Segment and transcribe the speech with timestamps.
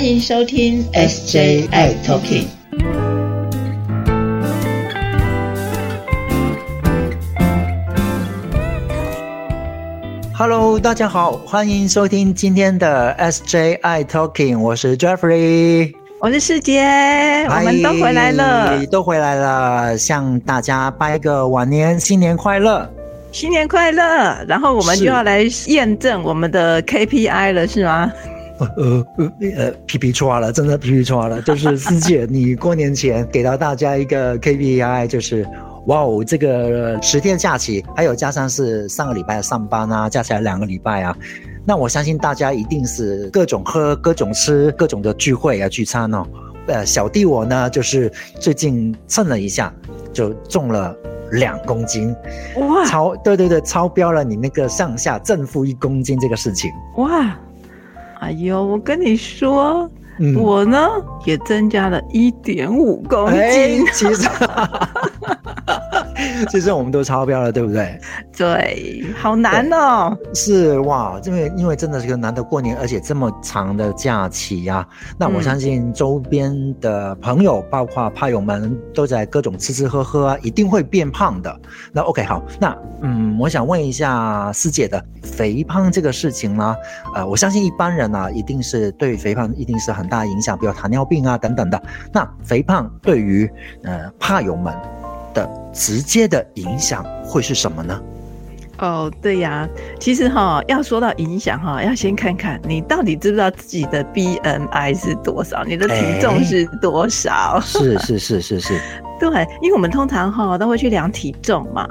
[0.00, 2.46] 欢迎收听 SJI Talking。
[10.32, 16.80] Hello，大家好，欢迎收听今天的 SJI Talking，我是 Jeffrey，我是世杰，
[17.50, 22.90] 我们都回来了，都回来了，向大家拜个晚年，新年快乐，
[23.32, 24.02] 新年快乐。
[24.48, 28.10] 然后我们就要来验证我们的 KPI 了，是吗？
[28.76, 35.46] 呃呃呃，皮皮抓了，真的皮皮抓了，就是师姐，你过年前给到大家一个 KPI，就是。
[35.86, 41.16] 哇哦，这个十天假期，还有加上是上个礼拜上班啊，加起来两个礼拜啊，
[41.64, 46.22] 那我相信大家一定是各种喝、各种吃、各种的聚会啊、聚餐哦。
[46.66, 49.72] 呃，小弟我呢，就是最近称了一下，
[50.12, 50.94] 就重了
[51.32, 52.14] 两公斤，
[52.58, 57.34] 哇，超对对对，超标了你那个上下正负一公斤这个事情，哇，
[58.20, 59.90] 哎呦，我跟你说，
[60.38, 60.86] 我呢
[61.24, 64.28] 也增加了一点五公斤，其实。
[66.50, 67.98] 其实我们都超标了，对不对？
[68.36, 70.16] 对，好难哦。
[70.34, 74.86] 是哇，因为因为真的是个难得过年，而且这么长的假期呀。
[75.18, 81.60] 那我相信周边的朋友，包括怕友们，都在各种吃吃喝喝啊，一定会变胖的。
[81.92, 86.74] 那 OK，好，那嗯，我想问一下师姐的肥胖这个事情呢？
[87.14, 91.82] 呃，我相信一般人呢，一定是对肥胖一定是很大影响，比如糖尿病啊等等的。
[92.12, 93.50] 那肥胖对于
[93.82, 94.74] 呃怕友们。
[95.32, 98.00] 的直接的影响会是什么呢？
[98.78, 107.60] 哦，对呀，其实哈，要说到影响哈，要先看看你到底知不知道自己的 BMI 是多少，你的体重是多少？
[107.60, 108.80] 是是是是是。
[109.20, 111.86] 对，因为我们通常哈都会去量体重嘛，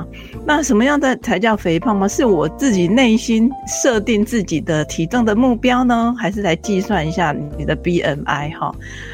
[0.46, 2.08] 那什么样的才叫肥胖吗？
[2.08, 8.74] 是我自己内心设定自己的体重的目标呢，还是来计算一下你的 BMI 哈？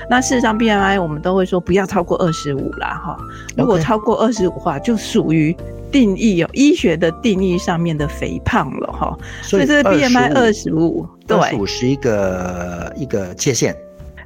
[0.09, 3.17] 那事实上 BMI 我们都会说不要超过二十五啦哈，
[3.57, 5.53] 如果超过二十五话，就属于
[5.91, 9.17] 定义有医学的定义上面的肥胖了哈。
[9.41, 13.75] 所以这个 BMI 二十五，对，五是一个一个界限。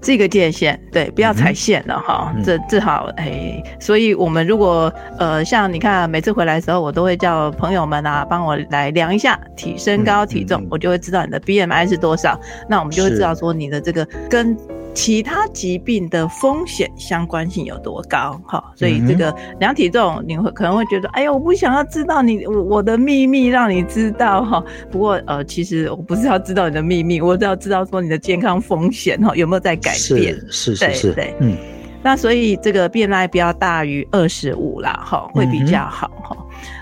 [0.02, 2.34] 这个界限，对，不要踩线了哈。
[2.44, 12.40] 这正好，哎，所以我们如果呃，像你看，每次回来的时候，我都会叫朋友们啊，帮我来量一下体身高体重，我就会知道你的 BMI 是多少。
[12.68, 14.58] 那我们就会知道说你的这个跟。
[14.94, 18.39] 其他疾病的风险相关性有多高？
[18.45, 24.63] 哈，所以这个量体重，你会可能会觉得，哎呀，我不想要知道你我我的秘密，让你知道哈。
[24.91, 30.35] 不过呃，其实我不是要知道你的秘密，我只要知道说你的健康风险哈有没有在改变。
[30.50, 31.56] 是是是，对，嗯。
[32.01, 36.19] 那所以这个 BMI 不要大于二十五啦，哈，会比较好哈。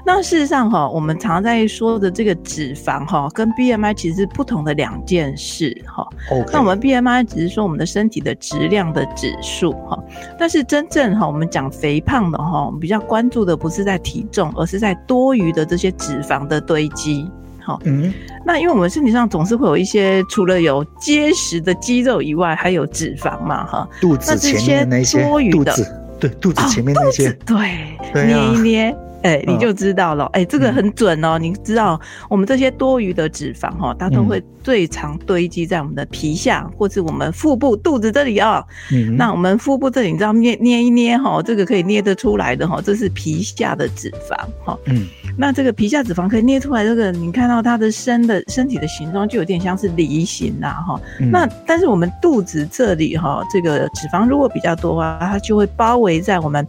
[0.08, 6.08] 那事实上哈，我们常在说的这个脂肪哈，跟 BMI 其实是不同的两件事哈。
[6.54, 10.02] 那我们 BMI 只是说我们的身体的质量的指数哈，
[10.40, 17.30] 但是真正哈，我们讲肥胖的哈，我们比较关注的不是在体重，而是在多余的这些脂肪的堆积。
[17.62, 18.14] 好，嗯，
[18.46, 25.76] 那因为我们身体上总是会有一些，除了有结实的肌肉以外，还有脂肪嘛，哈，肚子前面那些多余的，
[26.18, 28.98] 对，肚子前面那些，对，捏一捏。
[29.24, 30.26] 哎，你就知道了。
[30.34, 31.38] 哎，这个很准哦。
[31.40, 38.64] 你知道，我们这些多余的脂肪哈，它都会最常堆积在我们的皮下，或是我们腹部、肚子这里哦。
[38.92, 39.16] 嗯。
[39.18, 44.78] 那我们腹部这里，你知道捏捏一捏哈，这个可以捏得出来的哈，这是皮下的脂肪哈。
[44.86, 45.08] 嗯。
[45.38, 51.00] 那这个皮下脂肪可以捏出来，这个你看到它的身的身体的形状，就有点像是梨形呐哈。
[51.32, 56.66] 那但是我们肚子这里哈，这个脂肪如果比较多啊，它就会包围在我们。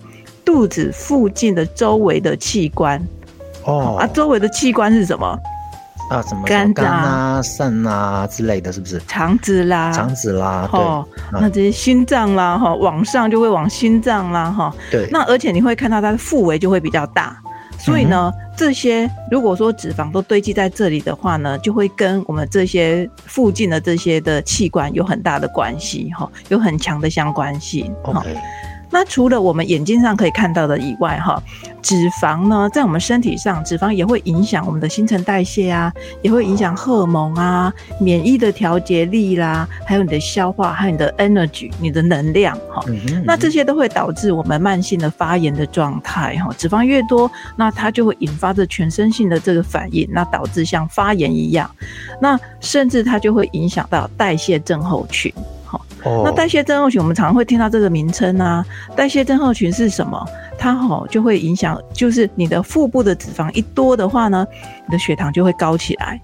[0.49, 2.99] 肚子附近的周围的器官，
[3.65, 5.39] 哦啊，周围的器官是什么？
[6.09, 8.99] 啊，什么肝啊、肾啊之类的，是不是？
[9.07, 10.81] 肠子啦，肠子啦，对，
[11.39, 15.07] 那这些心脏啦，哈，往上就会往心脏啦，哈，对。
[15.13, 17.39] 那而且你会看到它的腹围就会比较大，
[17.79, 28.35] 所以呢，这些如果说脂肪都堆积在这里的话呢，就会跟我们这些附近的这些的器官有很大的关系，哈，有很强的相关性，OK。
[28.91, 31.43] 那除了我们眼睛上可以看到的以外，哈，
[31.83, 35.93] 脂肪呢，在我们身体上，脂肪也会影响我们的新陈代谢啊，
[36.23, 42.83] 也会影响荷尔蒙啊，免疫的调节力啦，还有你的消化，还有你的 energy，你的能量，哈，
[43.25, 51.71] 那这些都会导致我们慢性的发炎的状态，哈，脂肪越多，那它就会引发着全身性的这个反应，那导致像发炎一样，
[52.21, 55.33] 那甚至它就会影响到代谢症候群。
[56.05, 58.65] 那代谢症候群，我们常常会听到这个名称啊。
[58.95, 60.25] 代谢症候群是什么？
[60.59, 64.47] 它吼就会影响，就是你的腹部的脂肪一多的话呢，
[64.87, 66.21] 你的血糖就会高起来，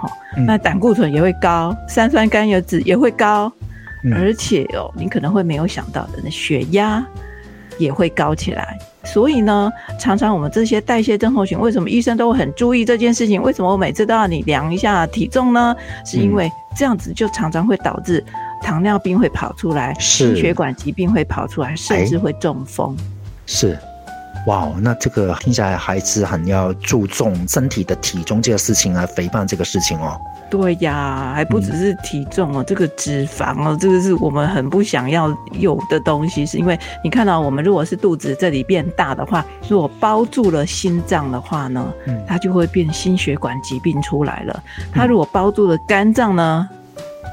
[0.00, 0.10] 好，
[0.46, 3.52] 那胆固醇也会高，三酸甘油脂也会高，
[4.04, 7.04] 嗯而且哦，你可能会没有想到的，那血压
[7.78, 8.78] 也会高起来。
[9.04, 9.70] 所以呢，
[10.00, 13.42] 常常我们这些代谢症候群，为什么医生都会很注意这件事情？
[13.42, 15.76] 为什么我每次都要你量一下体重呢？
[16.06, 18.24] 是因为这样子就常常会导致
[18.62, 22.96] 糖尿病会跑出来，心血管疾病会跑出来，甚至会中风。
[23.46, 23.78] 是，
[24.46, 30.18] 哇，那这个听起来还是很要注重身体的体重这个事情啊，肥胖这个事情哦。
[30.50, 44.62] 对呀，还不只是体重哦，这个脂肪哦，这个是我们很不想要有的东西，是因为你看到我们如果是肚子这里变大的话，如果包住了心脏的话呢，嗯它就会变心血管疾病出来了。
[44.92, 46.68] 它如果包住了肝脏呢，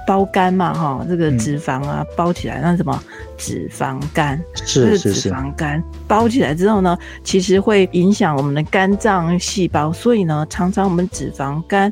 [0.08, 3.04] 包肝嘛哈，这个嗯脂肪啊包起来，那什么
[3.38, 11.92] 脂肪肝，是是是，脂肪肝包起来之后呢，其实会影响我们的肝脏细胞，所以呢，常常我们脂肪肝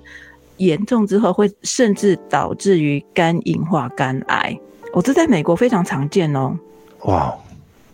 [0.58, 4.58] 严重之后，会甚至导致于肝硬化、肝癌。
[4.94, 6.58] 哦，这在美国非常常见哦。
[7.04, 7.34] 哇，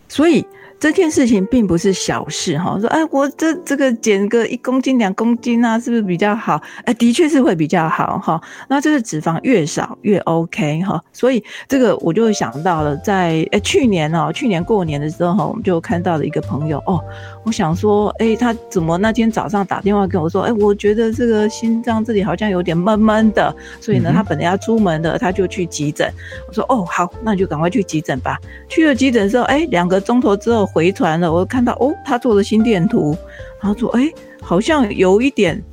[0.08, 0.46] 所以
[0.86, 2.78] 这件事情并不是小事哈。
[2.80, 6.62] 说，哎，我这这个减个一公斤、两公斤啊，是不是比较好？
[6.84, 8.40] 哎，的确是会比较好哈。
[8.68, 11.04] 那这个脂肪越少越 OK 哈。
[11.12, 17.04] 所以这个我就想到了在，哎去年哦，去年过年的时候，我们就看到了一个朋友哦，
[17.44, 23.52] 我想说，哎，他怎么那天早上打电话跟我说，哎，我觉得这个心脏这里好像有点闷闷的，
[23.82, 26.08] 所以呢，他本来要出门的，他就去急诊。
[26.48, 28.40] 我说，哦，好，那你就赶快去急诊吧。
[28.70, 33.18] 去了急诊之后，哎，两个钟头之后回传了，我看到哦，他做了心电图，
[33.62, 34.12] 然后说，哎，
[34.42, 35.64] 好像有一点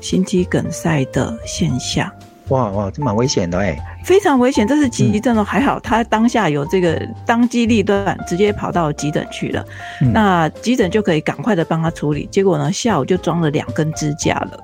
[0.00, 2.08] 心肌梗塞的现象。
[2.48, 3.76] 哇哇，这蛮危险的哎。
[4.04, 5.42] 非常危险，这是急症哦。
[5.42, 9.64] 还好他当下有这个当机立断，直接跑到急诊去了。
[10.00, 12.28] 嗯那急诊就可以赶快的帮他处理。
[12.30, 14.60] 结果呢，下午就装了两根支架了。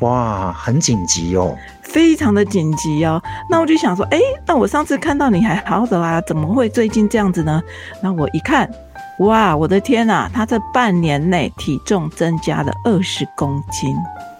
[0.00, 1.56] 哇，很紧急哦。
[1.82, 7.62] 非常的紧急哦，那我就想说，哎，那我上次看到你还好好的啊，怎么会最近这样子呢？
[8.02, 8.70] 那我一看，
[9.20, 13.96] 哇，我的天呐，他这半年内体重增加了二十公斤，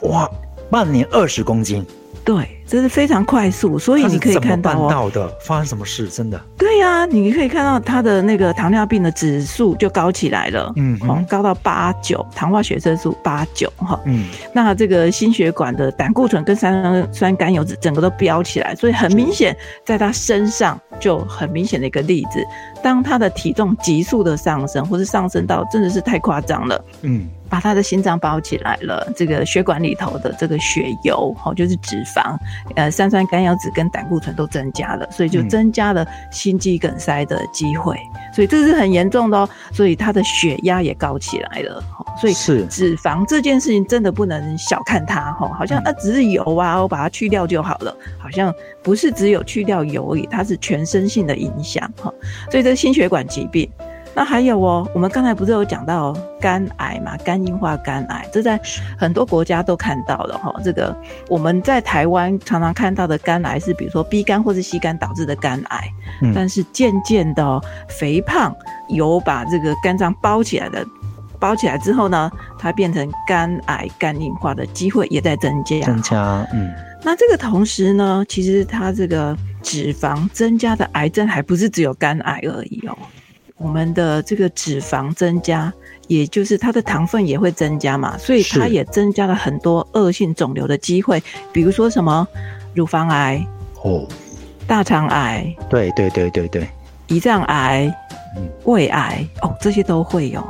[0.08, 0.30] 哇，
[0.70, 1.84] 半年二十公斤，
[2.24, 5.28] 对，这是非常快速，所以你可以看到哦，到的？
[5.44, 6.08] 发生什么事？
[6.08, 6.40] 真的？
[6.68, 22.44] 对呀、你可以看到他的那个糖尿病的指数就高起来了，嗯高到八九，糖化血色素八九哈，嗯，那这个心血管的胆固醇跟三酸甘油脂整个都飙起来，所以很明显，在他身上就很明显的一个例子，
[22.82, 26.84] 当他的体重急速的上升，或是上升到真的是太夸张了。
[27.00, 32.36] 嗯，把他的心脏包起来了，这个血管里头的这个血油，哦，就是脂肪，
[32.76, 35.48] 呃，三酸甘油脂跟胆固醇都增加了，所以就嗯。
[35.48, 37.96] 增加了心肌梗塞的机会，
[38.34, 48.52] 所以这是很严重的哦，所以他的血压也高起来了，哦所以是脂肪这件事情真的不能小看它，哈，好像那啊只是油啊，我把它去掉就好了，好像
[48.82, 52.12] 不是只有去掉油而已，它是全身性的影响，哈，
[52.50, 53.70] 所以这个心血管疾病。
[54.18, 58.60] 那还有哦，我们刚才不是有讲到肝癌嘛，肝硬化肝癌，这在
[58.98, 60.52] 很多国家都看到了哈。
[60.64, 60.92] 这个
[61.28, 65.88] 我们在台湾常常看到的肝癌是，比如说 B 肝或是 C 肝导致的肝癌，
[66.20, 68.52] 嗯但是渐渐的、哦、肥胖
[68.88, 70.84] 有把这个肝脏包起来的。
[71.38, 72.28] 包起来之后呢，
[72.58, 75.78] 它变成肝癌、肝硬化的机会也在增加。
[75.82, 82.98] 增加，嗯，那这个同时呢，其实它这个脂肪增加的癌症还不是只有肝癌而已哦。
[83.58, 85.72] 我们的这个脂肪增加，
[86.06, 91.22] 也就是它的糖分也会增加嘛，所以它也增加了很多恶性肿瘤的机会，
[91.52, 92.26] 比如说什么
[92.74, 93.44] 乳房癌、
[93.82, 94.06] 哦，
[94.66, 96.68] 大肠癌、对对对对对，
[97.08, 97.92] 胰脏癌
[98.36, 100.46] 嗯、胃癌哦，这些都会有。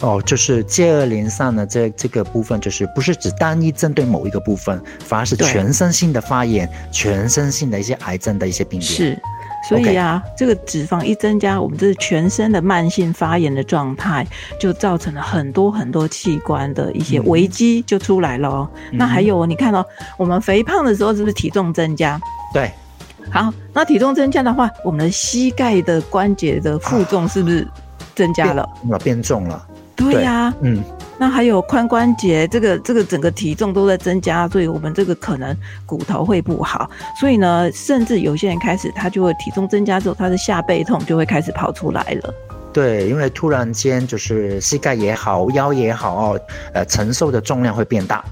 [0.00, 8.88] 哦，就是接二连三的这这个部分，就是不是只单一针对某一个部分，反而是全身性的发炎，全身性的一些癌症的一些病变。
[8.88, 9.20] 是，
[9.66, 14.26] 所以啊这个脂肪一增加，我们这全身的慢性发炎的状态，
[14.60, 18.70] 就造成了很多很多器官的一些嗯危机就出来了哦。
[18.92, 19.84] 那还有哦，你看哦，
[20.16, 22.20] 我们肥胖的时候是不是体重增加？
[22.54, 22.70] 对，
[23.30, 27.66] 好，那体重增加的话，我们的膝盖的关节的负重是不是
[28.14, 28.68] 增加了？
[28.86, 29.66] 变变重了。
[29.96, 30.82] 对呀、嗯，
[31.18, 36.88] 那还有髋关节，这个这个整个体重都在增加，所以我们这个可能骨头会不好。
[37.20, 42.34] 所以呢，甚至有些人开始他就会体重增加之后，他的下背痛就会开始跑出来了。
[42.72, 46.40] 对，因为突然间就是膝盖也好，腰也好哦，
[46.72, 48.24] 呃，承受的重量会变大。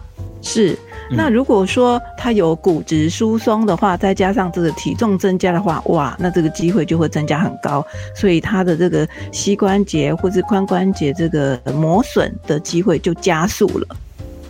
[0.42, 0.78] 是，
[1.10, 7.84] 嗯那如果说他有骨质疏松的话，再加上这个体重增加的话，哇，那这个机会就会增加很高，
[8.14, 13.96] 所以他的这个膝关节或是髋关节这个磨损的机会就加速了。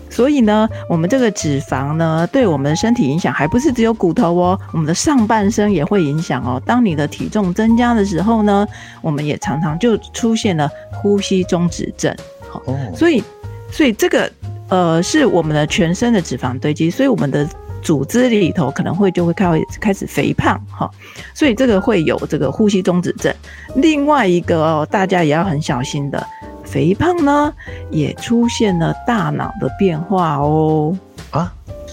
[0.09, 6.63] 所以呢，我们这个脂肪呢，对我们身体影响还不是只有骨头哦，我们的上半身也会影响哦。
[6.65, 8.67] 当你的体重增加的时候呢，
[9.03, 12.17] 我们也常常就出现了呼吸中止症。
[12.49, 12.63] 好，
[12.95, 13.23] 所以，
[13.71, 14.31] 所以这个
[14.69, 17.49] 呃是我们的全身的脂肪堆积，所以我们的
[17.83, 20.91] 组织里头可能会就会开始开始肥胖哈，
[21.35, 23.33] 所以这个会有这个呼吸中止症。
[23.77, 26.27] 另外一个哦，大家也要很小心的。
[26.65, 27.55] 肥胖呢，
[27.93, 30.97] 也出现了大脑的变化哦。
[31.31, 31.53] 啊，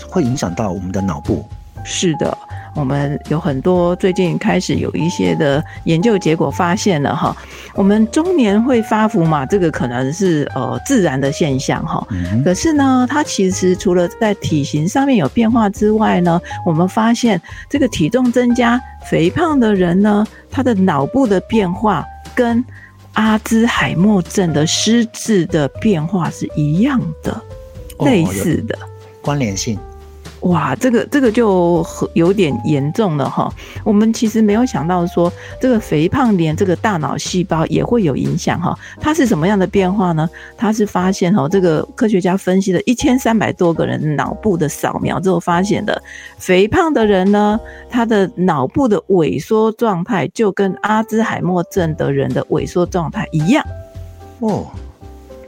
[0.10, 1.46] 会影响到我们的脑部？
[1.86, 2.36] 是的，
[2.76, 7.36] 我们有很多最近开始有一些的研究结果发现了哈，
[7.76, 12.06] 我们中年会发福嘛，这个可能是呃自然的现象哈。
[12.44, 17.40] 可是呢，它其实除了在体型上面有变化之外呢，我们发现
[17.70, 22.04] 这个体重增加、肥胖的人呢，他的脑部的变化
[22.34, 22.64] 跟
[23.14, 27.40] 阿兹海默症的失智的变化是一样的，
[28.00, 28.76] 类似的
[29.22, 29.78] 关联性。
[30.44, 33.50] 哇，这个这个就有点严重了哈。
[33.86, 35.32] 我们其实没有想到说，
[35.62, 38.78] 这个肥胖连这个大脑细胞也会有影响哈。
[39.00, 40.30] 它是什么样的变化呢？
[40.58, 46.04] 它是发现哈，这个科学家分析了一千三百多个人脑部的扫描之后发现的，
[46.38, 47.58] 肥胖的人呢，
[47.90, 53.66] 他的脑部的萎缩状态就跟阿兹海默症的人的萎缩状态一样
[54.40, 54.68] 哦。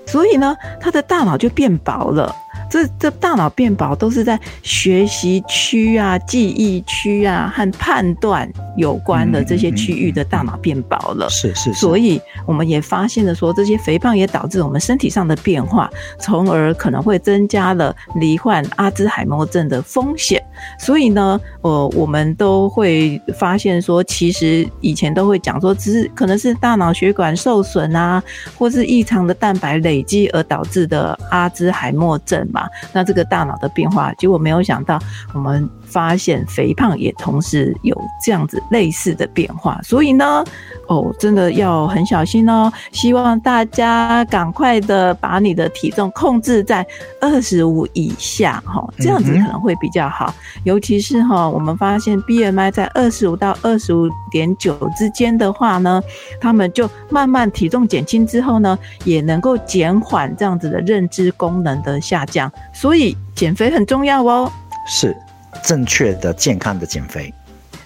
[0.06, 2.34] 所以呢，他的大脑就变薄了。
[2.70, 11.30] 这这大脑变薄都是在学习区啊、记忆区啊和判断有关的这些区域的大脑变薄了。
[11.30, 11.74] 是是。
[11.74, 20.44] 所以我们也发现了说，这些肥胖也导致我们身体上的变化，从而可能会增加了罹患阿兹海默症的风险。
[20.80, 28.24] 所以呢，呃，我们都会发现说，其实以前都会讲说，只是可能是大脑血管受损啊，
[28.58, 32.46] 或是异常的蛋白累积而导致的阿兹海默症。
[32.52, 35.00] 嘛，那这个大脑的变化，结果没有想到，
[35.34, 40.44] 我们发现肥胖也同时有这样子类似的变化，所以呢，
[40.90, 42.70] 哦，真的要很小心哦。
[42.92, 46.86] 希望大家赶快的把你的体重控制在
[47.22, 50.36] 二十五以下，哈，这样子可能会比较好。
[50.66, 56.02] 尤其是哈，我们发现 BMI 在二十五到二十五点九之间的话呢，
[56.42, 62.52] 他们就慢慢体重减轻之后呢，也能够减缓这样子的认知功能的下降。
[62.74, 64.52] 所以减肥很重要哦，
[64.86, 65.16] 是
[65.64, 67.34] 正确的、健康的减肥，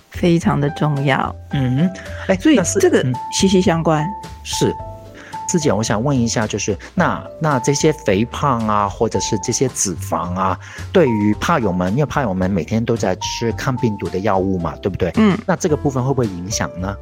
[0.09, 1.35] 非常的重要。
[1.51, 1.89] 嗯，
[2.27, 4.05] 哎，所以这个息息相关。
[4.43, 4.73] 是，
[5.47, 10.57] 自己，我想问一下，就是那那这些肥胖啊，或者是这些脂肪啊，
[10.91, 15.11] 对于怕友们，因为怕友们每天都在吃抗病毒的药物嘛，对不对？
[15.17, 16.95] 嗯，那这个部分会不会影响呢？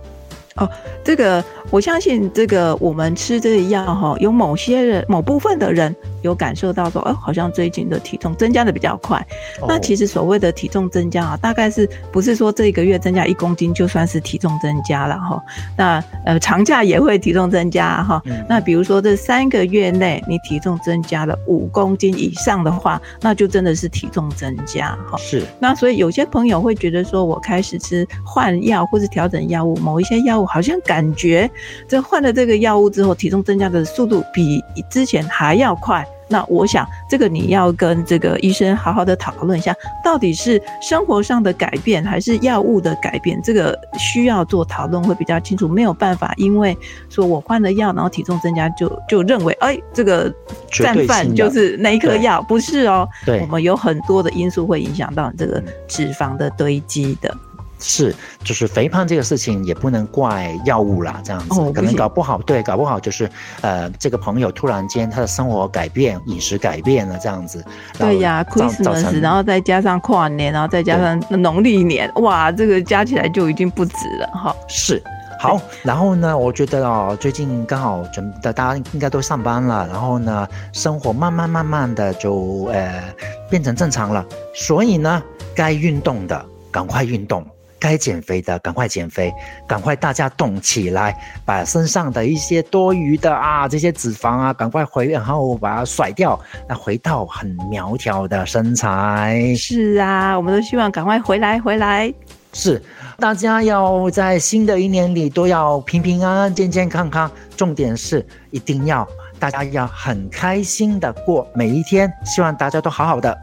[0.56, 0.68] 哦，
[1.04, 5.96] 这个我相信，这个我们吃这个药哈，有某些人、某部分的人
[6.28, 9.26] 有感受到说，哦，好像最近的体重增加的比较快。
[9.68, 15.42] 那其实所谓的体重增加啊，大概是不是说这一个月增加一公斤就算是体重增加了哈？
[15.78, 18.22] 那呃，长假也会体重增加哈。
[18.50, 25.18] 那比如说这三个月内你体重增加了五公斤以上的话，那就真的是体重增加哈。
[25.18, 25.44] 是。
[25.60, 30.46] 那所以有些朋友会觉得说，我开始吃换药或是调整药物，某一些药物。
[30.48, 31.50] 好像感觉
[31.88, 36.08] 这换了这个药物之后，体重增加的速度比之前还要快。
[36.30, 43.42] 那我想，这个你要跟这个医生好好的讨论一下，到底是生活上的改变还是药物的改变？
[43.42, 45.68] 这个需要做讨论会比较清楚。
[45.68, 46.78] 没有办法，因为
[47.10, 50.34] 说我换了药，然后体重增加，就就认为哎，这个
[50.72, 53.08] 战犯就是那一颗药，不是哦。
[53.26, 57.34] 对，我们有很多的因素会影响到这个脂肪的堆积的。
[57.80, 63.30] 是，就是肥胖这个事情也不能怪药物啦，这样子可能搞不好，对，搞不好就是，
[63.62, 67.64] 呃，这个朋友突然间他的生活改变，饮食改变了这样子。
[67.98, 74.56] 对呀，Christmas，然后再加上跨年，然后再加上农历年，哇，这个加起来就已经不止了哈。
[74.68, 75.02] 是，
[75.40, 83.04] 好，然后呢，我觉得哦，最近刚好准的大家应该都上班了，然后呢，生活慢慢慢慢的就呃
[83.50, 85.22] 变成正常了，所以呢，
[85.56, 87.46] 该运动的赶快运动。
[87.80, 89.34] 该减肥的赶快减肥，
[89.68, 91.16] 赶快大家动起来，
[91.46, 99.54] 把身上的一些多余的啊这些脂肪啊赶快回，然后把它甩掉，那回到很苗条的身材。
[99.58, 102.14] 是啊，我们都希望赶快回来回来。
[102.54, 102.82] 是，
[103.20, 107.30] 大家要在新的一年里都要平平安安、健健康康。
[107.56, 109.08] 重点是一定要
[109.38, 113.38] 大家要很开心的过每一天，希望大家都好好的，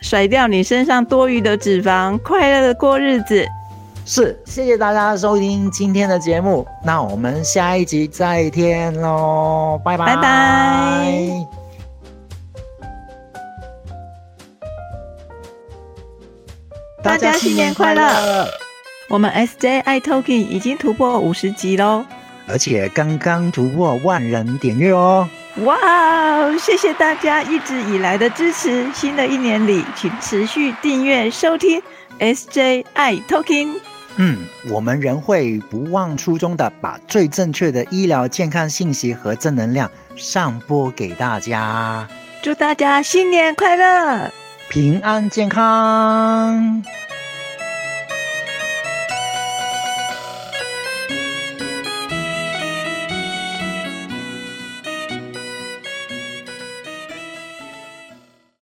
[0.00, 3.46] 甩掉你身上多余的脂肪，快乐的过日子。
[4.10, 11.46] 是，谢谢大家收听今天的节目，那我们下一集再见喽，拜拜拜拜！
[17.02, 18.48] 大家新年快乐！
[19.10, 22.06] 我们 S J I Talking 已经突破五十集喽，
[22.46, 25.28] 而且刚刚突破万人点阅哦！
[25.64, 31.82] 哇，谢谢大家一直以来的支持，新的一年里，请持续订阅收听
[32.18, 33.74] S J I Talking。
[34.20, 34.36] 嗯，
[34.68, 42.06] 我们仍会不忘初衷的把最正确的医疗健康信息和正能量上播给大家。
[42.42, 44.30] 祝大家新年快乐！
[44.68, 46.82] 平安健康。